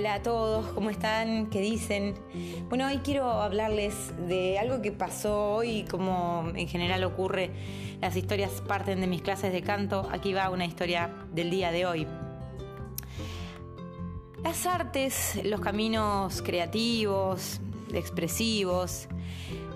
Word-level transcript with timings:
Hola 0.00 0.14
a 0.14 0.22
todos, 0.22 0.64
¿cómo 0.68 0.88
están? 0.88 1.50
¿Qué 1.50 1.60
dicen? 1.60 2.14
Bueno, 2.70 2.86
hoy 2.86 3.00
quiero 3.04 3.30
hablarles 3.30 4.14
de 4.26 4.58
algo 4.58 4.80
que 4.80 4.92
pasó 4.92 5.56
hoy, 5.56 5.84
como 5.90 6.50
en 6.54 6.68
general 6.68 7.04
ocurre, 7.04 7.50
las 8.00 8.16
historias 8.16 8.62
parten 8.66 9.02
de 9.02 9.06
mis 9.06 9.20
clases 9.20 9.52
de 9.52 9.60
canto, 9.60 10.08
aquí 10.10 10.32
va 10.32 10.48
una 10.48 10.64
historia 10.64 11.10
del 11.34 11.50
día 11.50 11.70
de 11.70 11.84
hoy. 11.84 12.06
Las 14.42 14.64
artes, 14.64 15.38
los 15.44 15.60
caminos 15.60 16.40
creativos, 16.40 17.60
expresivos, 17.92 19.06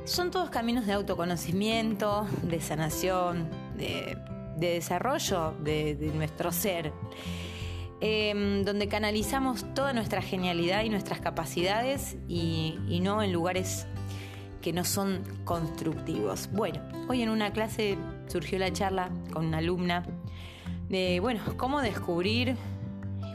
son 0.05 0.31
todos 0.31 0.49
caminos 0.49 0.87
de 0.87 0.95
autoconocimiento, 0.95 2.27
de 2.45 2.63
sanación, 2.63 3.51
de, 3.77 4.17
desarrollo 4.57 5.53
de 5.63 6.11
nuestro 6.15 6.51
ser. 6.51 6.95
Em, 8.01 8.65
donde 8.65 8.89
canalizamos 8.89 9.65
toda 9.75 9.93
nuestra 9.93 10.21
genialidad 10.21 10.85
y 10.85 10.91
nuestras 10.91 11.21
capacidades 11.21 12.17
y, 12.29 12.77
no 13.03 13.23
en 13.23 13.33
lugares 13.33 13.87
que 14.61 14.73
no 14.73 14.85
son 14.85 15.23
constructivos. 15.45 16.51
Bueno, 16.53 16.81
hoy 17.09 17.23
en 17.23 17.29
una 17.29 17.53
clase 17.53 17.97
surgió 18.27 18.59
la 18.59 18.73
charla 18.73 19.11
con 19.33 19.47
una 19.47 19.59
alumna 19.59 20.05
de, 20.89 21.21
bueno, 21.21 21.41
cómo 21.57 21.83
descubrir 21.83 22.57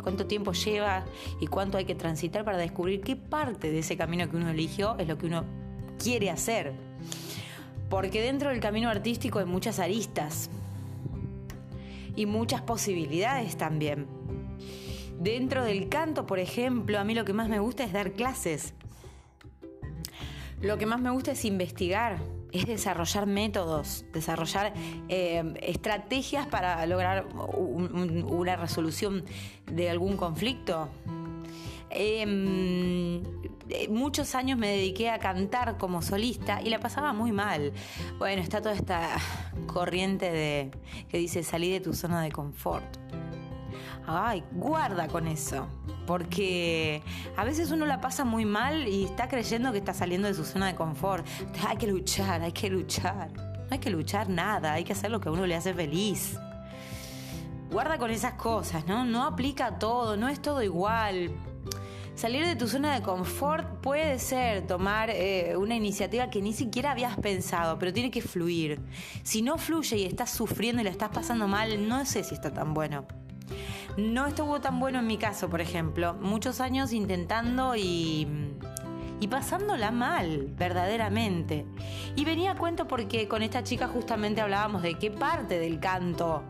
cuánto 0.04 0.26
tiempo 0.26 0.52
lleva 0.54 1.04
y 1.40 1.48
cuánto 1.48 1.78
hay 1.78 1.86
que 1.86 1.96
transitar 1.96 2.44
para 2.44 2.58
descubrir 2.58 3.02
qué 3.02 3.16
parte 3.16 3.72
de 3.72 3.80
ese 3.80 3.96
camino 3.96 4.30
que 4.30 4.38
uno 4.38 4.50
eligió 4.50 4.98
es 4.98 5.08
lo 5.08 5.18
que 5.18 5.28
uno 5.28 5.46
quiere 6.04 6.30
hacer. 6.30 6.74
Porque 7.90 8.22
dentro 8.22 8.50
del 8.50 8.60
camino 8.60 8.90
artístico 8.90 9.40
hay 9.40 9.46
muchas 9.46 9.80
aristas 9.80 10.50
y 12.16 12.26
muchas 12.26 12.62
posibilidades 12.62 13.56
también. 13.58 14.19
Dentro 15.20 15.66
del 15.66 15.90
canto, 15.90 16.26
por 16.26 16.40
ejemplo, 16.40 16.98
a 16.98 17.04
mí 17.04 17.14
lo 17.14 17.26
que 17.26 17.34
más 17.34 17.50
me 17.50 17.60
gusta 17.60 17.84
es 17.84 17.92
dar 17.92 18.14
clases. 18.14 18.74
Lo 20.62 20.78
que 20.78 20.86
más 20.86 21.02
me 21.02 21.10
gusta 21.10 21.32
es 21.32 21.44
investigar, 21.44 22.20
es 22.54 22.66
desarrollar 22.66 23.26
métodos, 23.26 24.06
desarrollar 24.14 24.74
eh, 25.10 25.44
estrategias 25.62 26.48
para 26.48 26.86
lograr 26.86 27.28
una 27.36 28.56
resolución 28.56 29.26
de 29.70 29.90
algún 29.90 30.16
conflicto. 30.16 30.88
Em, 31.90 33.22
eh, 33.68 33.90
muchos 33.90 34.36
años 34.36 34.58
me 34.58 34.70
dediqué 34.70 35.10
a 35.10 35.20
cantar 35.20 35.78
como 35.78 36.02
solista 36.02 36.62
y 36.62 36.70
la 36.70 36.80
pasaba 36.80 37.12
muy 37.12 37.34
mal. 37.34 37.74
Bueno, 38.20 38.42
está 38.42 38.62
toda 38.62 38.74
esta 38.74 39.18
corriente 39.68 40.32
de 40.32 40.72
que 41.10 41.18
dice 41.18 41.44
salí 41.44 41.70
de 41.72 41.82
tu 41.82 41.94
zona 41.94 42.22
de 42.22 42.32
confort 42.32 42.86
ay, 44.08 44.44
guarda 44.52 45.08
con 45.08 45.28
eso. 45.28 45.68
Porque 46.06 47.04
a 47.38 47.44
veces 47.44 47.72
uno 47.72 47.86
la 47.86 48.02
pasa 48.02 48.26
muy 48.26 48.46
mal 48.46 48.88
y 48.88 49.06
está 49.06 49.28
creyendo 49.28 49.72
que 49.72 49.78
está 49.78 49.94
saliendo 49.94 50.28
de 50.28 50.34
su 50.34 50.44
zona 50.44 50.68
de 50.68 50.76
confort. 50.76 51.26
Hay 51.68 51.78
que 51.78 51.88
luchar, 51.88 52.42
hay 52.42 52.52
que 52.52 52.70
luchar. 52.70 53.32
No 53.34 53.68
hay 53.76 53.80
que 53.80 53.92
luchar 53.92 54.30
nada, 54.30 54.74
hay 54.74 54.84
que 54.84 54.94
hacer 54.94 55.12
lo 55.12 55.20
que 55.20 55.30
a 55.30 55.32
uno 55.32 55.46
le 55.46 55.56
hace 55.56 55.74
feliz. 55.74 56.38
Guarda 57.72 58.00
con 58.00 58.10
esas 58.10 58.34
cosas, 58.34 58.88
¿no? 58.88 59.06
No 59.06 59.24
aplica 59.24 59.78
todo, 59.78 60.18
no 60.18 60.28
es 60.28 60.42
todo 60.42 60.64
igual. 60.64 61.32
Salir 62.20 62.46
de 62.46 62.58
tu 62.58 62.68
zona 62.68 62.96
de 62.96 63.02
confort 63.02 63.80
puede 63.80 64.20
ser 64.20 64.68
tomar 64.68 65.10
eh, 65.10 65.56
una 65.56 65.76
iniciativa 65.76 66.30
que 66.30 66.42
ni 66.42 66.52
siquiera 66.52 66.92
habías 66.92 67.16
pensado, 67.18 67.80
pero 67.80 67.94
tiene 67.94 68.12
que 68.12 68.22
fluir. 68.22 68.82
Si 69.24 69.42
no 69.42 69.58
fluye 69.58 69.96
y 69.96 70.04
estás 70.04 70.32
sufriendo 70.32 70.82
y 70.82 70.84
la 70.84 70.92
estás 70.92 71.12
pasando 71.12 71.48
mal, 71.48 71.88
no 71.88 72.06
sé 72.06 72.26
si 72.26 72.34
está 72.34 72.52
tan 72.52 72.74
bueno. 72.74 73.08
No 73.98 74.28
estuvo 74.28 74.62
tan 74.62 74.80
bueno 74.80 75.00
en 75.00 75.08
mi 75.08 75.18
caso, 75.18 75.50
por 75.50 75.62
ejemplo. 75.62 76.14
Muchos 76.16 76.62
años 76.62 76.94
intentando 76.94 77.76
y, 77.76 78.28
pasándola 79.30 79.92
mal, 79.92 80.48
verdaderamente. 80.58 81.66
Y 82.16 82.26
venía 82.26 82.52
a 82.52 82.56
cuento 82.56 82.88
porque 82.88 83.28
con 83.28 83.44
esta 83.44 83.64
chica 83.64 83.88
justamente 83.88 84.42
hablábamos 84.42 84.82
de 84.82 84.96
qué 84.96 85.12
parte 85.12 85.60
del 85.60 85.80
canto. 85.80 86.44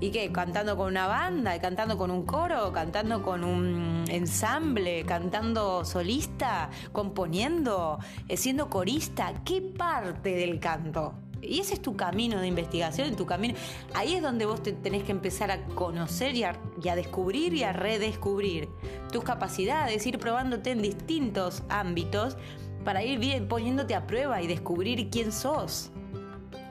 ¿Y 0.00 0.10
qué? 0.10 0.32
¿Cantando 0.32 0.76
con 0.76 0.88
una 0.88 1.06
banda? 1.06 1.58
¿Cantando 1.60 1.96
con 1.98 2.10
un 2.10 2.24
coro? 2.24 2.72
¿Cantando 2.72 3.22
con 3.22 3.44
un 3.44 4.04
ensamble? 4.08 5.04
¿Cantando 5.04 5.84
solista? 5.84 6.70
¿Componiendo? 6.92 7.98
Eh, 8.28 8.36
¿Siendo 8.36 8.68
corista? 8.70 9.32
¿Qué 9.44 9.60
parte 9.60 10.34
del 10.34 10.58
canto? 10.58 11.14
Y 11.46 11.60
ese 11.60 11.74
es 11.74 11.82
tu 11.82 11.96
camino 11.96 12.40
de 12.40 12.46
investigación, 12.46 13.14
tu 13.16 13.26
camino. 13.26 13.54
Ahí 13.94 14.14
es 14.14 14.22
donde 14.22 14.46
vos 14.46 14.62
te 14.62 14.72
tenés 14.72 15.04
que 15.04 15.12
empezar 15.12 15.50
a 15.50 15.64
conocer 15.66 16.34
y 16.34 16.44
a, 16.44 16.96
descubrir 16.96 17.54
y 17.54 17.62
a 17.62 17.72
redescubrir 17.72 18.68
tus 19.12 19.24
capacidades, 19.24 20.06
ir 20.06 20.18
probándote 20.18 20.70
en 20.70 20.82
distintos 20.82 21.62
ámbitos 21.68 22.36
para 22.84 23.02
ir 23.02 23.18
bien 23.18 23.48
poniéndote 23.48 23.94
a 23.94 24.06
prueba 24.06 24.42
y 24.42 24.46
descubrir 24.46 25.10
quién 25.10 25.32
sos 25.32 25.90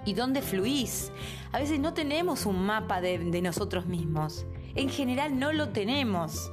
y 0.05 0.13
dónde 0.13 0.41
fluís. 0.41 1.11
A 1.51 1.59
veces 1.59 1.79
no 1.79 1.93
tenemos 1.93 2.45
un 2.45 2.65
mapa 2.65 3.01
de 3.01 3.41
nosotros 3.41 3.85
mismos. 3.85 4.45
En 4.75 4.89
general 4.89 5.39
no 5.39 5.53
lo 5.53 5.69
tenemos. 5.69 6.51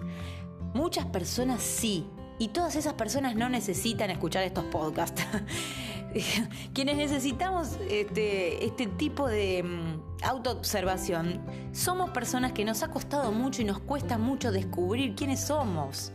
Muchas 0.74 1.06
personas 1.06 1.60
sí. 1.60 2.06
Y 2.38 2.48
todas 2.48 2.76
esas 2.76 2.94
personas 2.94 3.36
no 3.36 3.48
necesitan 3.48 4.10
escuchar 4.10 4.44
estos 4.44 4.64
podcasts. 4.64 5.22
quienes 6.74 6.96
necesitamos 6.96 7.78
este, 7.88 8.64
este 8.64 8.86
tipo 8.86 9.28
de 9.28 9.62
mm, 9.62 10.24
autoobservación 10.24 11.40
somos 11.72 12.10
personas 12.10 12.52
que 12.52 12.64
nos 12.64 12.82
ha 12.82 12.88
costado 12.88 13.32
mucho 13.32 13.62
y 13.62 13.64
nos 13.64 13.78
cuesta 13.80 14.18
mucho 14.18 14.52
descubrir 14.52 15.14
quiénes 15.14 15.40
somos 15.40 16.12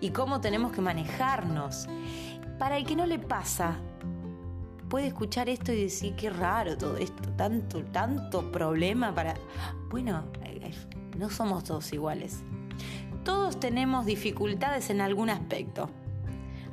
y 0.00 0.10
cómo 0.10 0.40
tenemos 0.40 0.72
que 0.72 0.80
manejarnos. 0.80 1.88
Para 2.58 2.76
el 2.76 2.84
que 2.84 2.96
no 2.96 3.06
le 3.06 3.18
pasa, 3.18 3.78
puede 4.88 5.06
escuchar 5.06 5.48
esto 5.48 5.72
y 5.72 5.84
decir, 5.84 6.14
qué 6.16 6.28
raro 6.28 6.76
todo 6.76 6.96
esto, 6.96 7.28
tanto, 7.36 7.82
tanto 7.84 8.52
problema 8.52 9.14
para... 9.14 9.34
Bueno, 9.90 10.24
eh, 10.44 10.70
no 11.16 11.30
somos 11.30 11.64
todos 11.64 11.92
iguales. 11.92 12.42
Todos 13.24 13.58
tenemos 13.58 14.06
dificultades 14.06 14.90
en 14.90 15.00
algún 15.00 15.30
aspecto. 15.30 15.88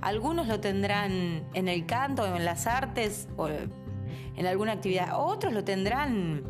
Algunos 0.01 0.47
lo 0.47 0.59
tendrán 0.59 1.43
en 1.53 1.67
el 1.67 1.85
canto, 1.85 2.25
en 2.25 2.45
las 2.45 2.67
artes 2.67 3.27
o 3.35 3.49
en 3.49 4.45
alguna 4.45 4.73
actividad. 4.73 5.19
Otros 5.19 5.53
lo 5.53 5.63
tendrán 5.63 6.43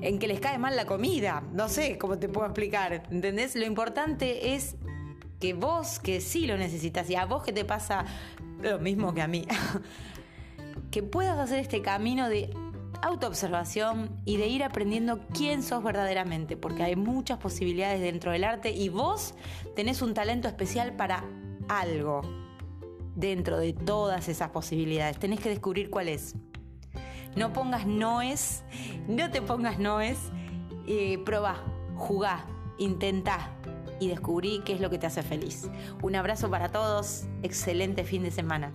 en 0.00 0.18
que 0.18 0.26
les 0.26 0.40
cae 0.40 0.58
mal 0.58 0.76
la 0.76 0.86
comida. 0.86 1.42
No 1.52 1.68
sé 1.68 1.98
cómo 1.98 2.18
te 2.18 2.28
puedo 2.28 2.46
explicar. 2.46 3.04
¿Entendés? 3.10 3.56
Lo 3.56 3.64
importante 3.64 4.54
es 4.54 4.76
que 5.40 5.54
vos, 5.54 5.98
que 5.98 6.20
sí 6.20 6.46
lo 6.46 6.56
necesitas, 6.56 7.08
y 7.10 7.14
a 7.14 7.26
vos 7.26 7.42
que 7.42 7.52
te 7.52 7.64
pasa 7.64 8.04
lo 8.62 8.78
mismo 8.78 9.14
que 9.14 9.22
a 9.22 9.28
mí, 9.28 9.46
que 10.90 11.02
puedas 11.02 11.38
hacer 11.38 11.60
este 11.60 11.82
camino 11.82 12.28
de 12.28 12.50
autoobservación 13.02 14.10
y 14.24 14.38
de 14.38 14.46
ir 14.46 14.64
aprendiendo 14.64 15.20
quién 15.34 15.62
sos 15.62 15.84
verdaderamente, 15.84 16.56
porque 16.56 16.82
hay 16.82 16.96
muchas 16.96 17.38
posibilidades 17.38 18.00
dentro 18.00 18.32
del 18.32 18.44
arte 18.44 18.70
y 18.70 18.88
vos 18.88 19.34
tenés 19.74 20.00
un 20.00 20.14
talento 20.14 20.48
especial 20.48 20.96
para 20.96 21.22
algo 21.68 22.22
dentro 23.16 23.58
de 23.58 23.72
todas 23.72 24.28
esas 24.28 24.50
posibilidades. 24.50 25.18
Tenés 25.18 25.40
que 25.40 25.48
descubrir 25.48 25.90
cuál 25.90 26.08
es. 26.08 26.36
No 27.34 27.52
pongas 27.52 27.86
noes, 27.86 28.62
no 29.08 29.30
te 29.30 29.42
pongas 29.42 29.78
noes, 29.78 30.18
eh, 30.86 31.18
probá, 31.24 31.56
jugá, 31.96 32.46
intentá 32.78 33.50
y 33.98 34.08
descubrí 34.08 34.62
qué 34.64 34.74
es 34.74 34.80
lo 34.80 34.88
que 34.90 34.98
te 34.98 35.06
hace 35.06 35.22
feliz. 35.22 35.68
Un 36.02 36.14
abrazo 36.16 36.48
para 36.50 36.70
todos, 36.70 37.24
excelente 37.42 38.04
fin 38.04 38.22
de 38.22 38.30
semana. 38.30 38.72